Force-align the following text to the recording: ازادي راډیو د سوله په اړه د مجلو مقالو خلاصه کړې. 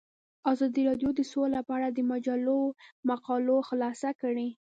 ازادي 0.51 0.81
راډیو 0.89 1.09
د 1.15 1.21
سوله 1.31 1.59
په 1.67 1.71
اړه 1.77 1.87
د 1.91 1.99
مجلو 2.11 2.59
مقالو 3.09 3.57
خلاصه 3.69 4.09
کړې. 4.21 4.47